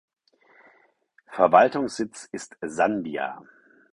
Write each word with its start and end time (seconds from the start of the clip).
Verwaltungssitz 1.27 2.27
ist 2.31 2.57
Sandia. 2.63 3.43